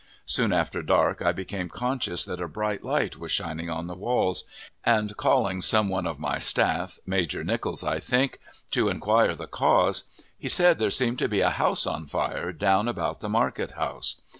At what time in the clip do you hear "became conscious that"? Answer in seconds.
1.31-2.41